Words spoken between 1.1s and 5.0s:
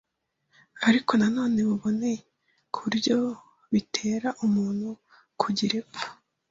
na none buboneye ku buryo bitera umuntu